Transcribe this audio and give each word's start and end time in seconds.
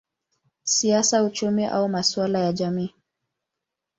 siasa, 0.63 1.23
uchumi 1.23 1.65
au 1.65 1.89
masuala 1.89 2.39
ya 2.39 2.53
jamii. 2.53 2.93